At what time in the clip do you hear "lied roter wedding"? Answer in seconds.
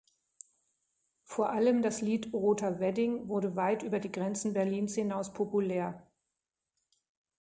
2.01-3.27